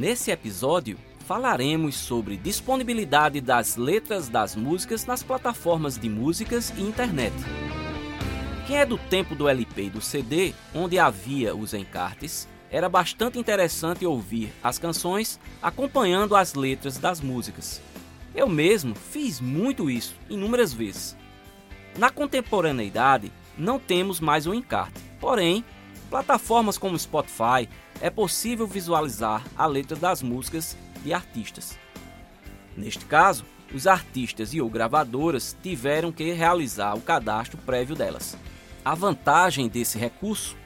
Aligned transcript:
Nesse 0.00 0.30
episódio, 0.30 0.96
falaremos 1.26 1.94
sobre 1.94 2.38
disponibilidade 2.38 3.38
das 3.38 3.76
letras 3.76 4.30
das 4.30 4.56
músicas 4.56 5.04
nas 5.04 5.22
plataformas 5.22 5.98
de 5.98 6.08
músicas 6.08 6.72
e 6.78 6.80
internet. 6.80 7.34
Quem 8.66 8.78
é 8.78 8.86
do 8.86 8.96
tempo 8.96 9.34
do 9.34 9.46
LP 9.46 9.82
e 9.82 9.90
do 9.90 10.00
CD, 10.00 10.54
onde 10.74 10.98
havia 10.98 11.54
os 11.54 11.74
encartes, 11.74 12.48
era 12.70 12.88
bastante 12.88 13.38
interessante 13.38 14.06
ouvir 14.06 14.50
as 14.62 14.78
canções 14.78 15.38
acompanhando 15.60 16.34
as 16.34 16.54
letras 16.54 16.96
das 16.96 17.20
músicas. 17.20 17.82
Eu 18.34 18.48
mesmo 18.48 18.94
fiz 18.94 19.38
muito 19.38 19.90
isso 19.90 20.14
inúmeras 20.30 20.72
vezes. 20.72 21.14
Na 21.98 22.08
contemporaneidade, 22.08 23.30
não 23.54 23.78
temos 23.78 24.18
mais 24.18 24.46
um 24.46 24.54
encarte, 24.54 24.98
porém, 25.20 25.62
plataformas 26.10 26.76
como 26.76 26.98
Spotify 26.98 27.68
é 28.00 28.10
possível 28.10 28.66
visualizar 28.66 29.44
a 29.56 29.64
letra 29.64 29.96
das 29.96 30.22
músicas 30.22 30.76
de 31.04 31.14
artistas. 31.14 31.78
Neste 32.76 33.04
caso, 33.04 33.44
os 33.72 33.86
artistas 33.86 34.52
e 34.52 34.60
ou 34.60 34.68
gravadoras 34.68 35.56
tiveram 35.62 36.10
que 36.10 36.32
realizar 36.32 36.94
o 36.94 37.00
cadastro 37.00 37.56
prévio 37.58 37.94
delas. 37.94 38.36
A 38.84 38.94
vantagem 38.94 39.68
desse 39.68 39.96
recurso 39.96 40.56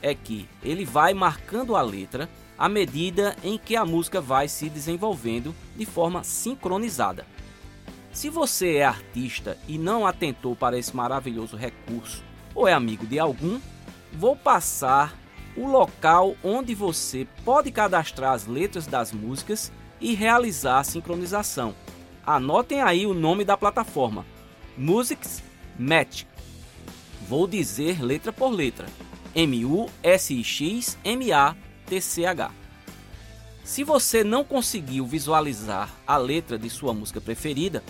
é 0.00 0.14
que 0.14 0.48
ele 0.62 0.84
vai 0.84 1.12
marcando 1.12 1.74
a 1.74 1.82
letra 1.82 2.28
à 2.56 2.68
medida 2.68 3.34
em 3.42 3.58
que 3.58 3.74
a 3.74 3.84
música 3.84 4.20
vai 4.20 4.46
se 4.46 4.68
desenvolvendo 4.68 5.52
de 5.76 5.84
forma 5.84 6.22
sincronizada. 6.22 7.26
Se 8.12 8.28
você 8.28 8.76
é 8.76 8.84
artista 8.84 9.58
e 9.66 9.78
não 9.78 10.06
atentou 10.06 10.54
para 10.54 10.78
esse 10.78 10.94
maravilhoso 10.94 11.56
recurso 11.56 12.22
ou 12.54 12.68
é 12.68 12.72
amigo 12.72 13.06
de 13.06 13.18
algum, 13.18 13.58
vou 14.12 14.36
passar 14.36 15.18
o 15.56 15.66
local 15.66 16.36
onde 16.42 16.74
você 16.74 17.26
pode 17.44 17.70
cadastrar 17.70 18.32
as 18.32 18.46
letras 18.46 18.86
das 18.86 19.12
músicas 19.12 19.70
e 20.00 20.14
realizar 20.14 20.80
a 20.80 20.84
sincronização. 20.84 21.74
Anotem 22.26 22.80
aí 22.82 23.06
o 23.06 23.14
nome 23.14 23.44
da 23.44 23.56
plataforma: 23.56 24.24
Musics 24.76 25.42
Match. 25.78 26.24
Vou 27.28 27.46
dizer 27.46 28.02
letra 28.02 28.32
por 28.32 28.50
letra. 28.50 28.86
M-U-S-I-X-M-A-T-C-H. 29.34 29.82
Se 33.64 33.84
você 33.84 34.24
não 34.24 34.44
conseguiu 34.44 35.06
visualizar 35.06 35.88
a 36.06 36.16
letra 36.16 36.58
de 36.58 36.68
sua 36.68 36.92
música 36.92 37.20
preferida, 37.20 37.82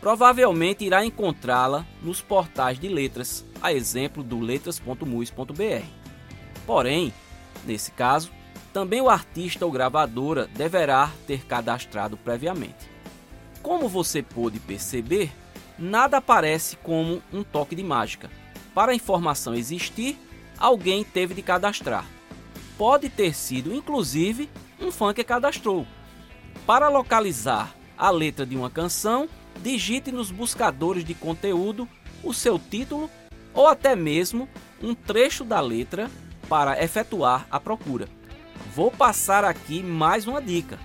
provavelmente 0.00 0.84
irá 0.84 1.04
encontrá-la 1.04 1.86
nos 2.02 2.20
portais 2.20 2.78
de 2.78 2.88
letras, 2.88 3.44
a 3.60 3.72
exemplo 3.72 4.22
do 4.22 4.40
letras.mus.br. 4.40 5.84
Porém, 6.66 7.12
nesse 7.64 7.90
caso, 7.90 8.30
também 8.72 9.00
o 9.00 9.10
artista 9.10 9.66
ou 9.66 9.72
gravadora 9.72 10.46
deverá 10.46 11.10
ter 11.26 11.44
cadastrado 11.44 12.16
previamente. 12.16 12.88
Como 13.62 13.88
você 13.88 14.22
pôde 14.22 14.58
perceber, 14.58 15.30
nada 15.78 16.16
aparece 16.16 16.76
como 16.76 17.22
um 17.32 17.42
toque 17.42 17.74
de 17.74 17.82
mágica. 17.82 18.30
Para 18.74 18.92
a 18.92 18.94
informação 18.94 19.54
existir, 19.54 20.16
alguém 20.56 21.04
teve 21.04 21.34
de 21.34 21.42
cadastrar. 21.42 22.06
Pode 22.78 23.10
ter 23.10 23.34
sido, 23.34 23.74
inclusive, 23.74 24.48
um 24.80 24.90
fã 24.90 25.12
que 25.12 25.24
cadastrou. 25.24 25.86
Para 26.66 26.88
localizar 26.88 27.74
a 27.98 28.10
letra 28.10 28.46
de 28.46 28.56
uma 28.56 28.70
canção, 28.70 29.28
digite 29.62 30.12
nos 30.12 30.30
buscadores 30.30 31.04
de 31.04 31.14
conteúdo 31.14 31.88
o 32.22 32.32
seu 32.32 32.58
título 32.58 33.10
ou 33.52 33.66
até 33.66 33.96
mesmo 33.96 34.48
um 34.82 34.94
trecho 34.94 35.44
da 35.44 35.60
letra 35.60 36.10
para 36.48 36.82
efetuar 36.82 37.46
a 37.50 37.58
procura. 37.60 38.08
Vou 38.74 38.90
passar 38.90 39.44
aqui 39.44 39.82
mais 39.82 40.26
uma 40.26 40.40
dica. 40.40 40.78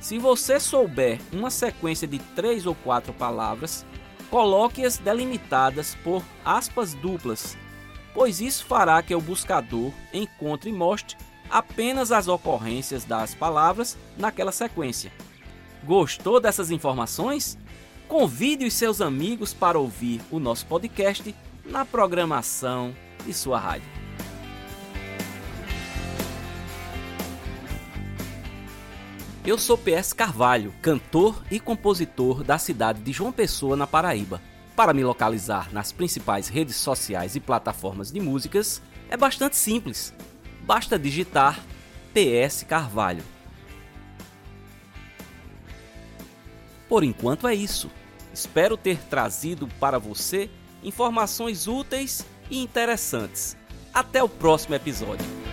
Se 0.00 0.18
você 0.18 0.60
souber 0.60 1.20
uma 1.32 1.50
sequência 1.50 2.06
de 2.06 2.18
três 2.18 2.66
ou 2.66 2.74
quatro 2.74 3.12
palavras, 3.12 3.84
coloque-as 4.30 4.98
delimitadas 4.98 5.96
por 6.04 6.22
aspas 6.44 6.94
duplas 6.94 7.56
pois 8.14 8.40
isso 8.40 8.64
fará 8.64 9.02
que 9.02 9.14
o 9.14 9.20
buscador 9.20 9.92
encontre 10.12 10.70
e 10.70 10.72
mostre 10.72 11.16
apenas 11.50 12.12
as 12.12 12.28
ocorrências 12.28 13.04
das 13.04 13.34
palavras 13.34 13.98
naquela 14.16 14.52
sequência. 14.52 15.12
Gostou 15.82 16.40
dessas 16.40 16.70
informações? 16.70 17.58
Convide 18.08 18.64
os 18.66 18.74
seus 18.74 19.00
amigos 19.00 19.54
para 19.54 19.78
ouvir 19.78 20.20
o 20.30 20.38
nosso 20.38 20.66
podcast 20.66 21.34
na 21.64 21.84
programação 21.84 22.94
de 23.24 23.32
sua 23.32 23.58
rádio. 23.58 23.88
Eu 29.46 29.58
sou 29.58 29.76
PS 29.76 30.12
Carvalho, 30.12 30.72
cantor 30.80 31.42
e 31.50 31.58
compositor 31.58 32.42
da 32.42 32.56
cidade 32.56 33.00
de 33.00 33.12
João 33.12 33.32
Pessoa, 33.32 33.76
na 33.76 33.86
Paraíba. 33.86 34.40
Para 34.76 34.94
me 34.94 35.04
localizar 35.04 35.72
nas 35.72 35.92
principais 35.92 36.48
redes 36.48 36.76
sociais 36.76 37.36
e 37.36 37.40
plataformas 37.40 38.10
de 38.10 38.20
músicas 38.20 38.82
é 39.08 39.16
bastante 39.16 39.56
simples. 39.56 40.14
Basta 40.62 40.98
digitar 40.98 41.60
PS 42.14 42.64
Carvalho. 42.66 43.33
Por 46.94 47.02
enquanto 47.02 47.48
é 47.48 47.54
isso. 47.56 47.90
Espero 48.32 48.76
ter 48.76 49.00
trazido 49.10 49.66
para 49.80 49.98
você 49.98 50.48
informações 50.80 51.66
úteis 51.66 52.24
e 52.48 52.62
interessantes. 52.62 53.56
Até 53.92 54.22
o 54.22 54.28
próximo 54.28 54.76
episódio. 54.76 55.43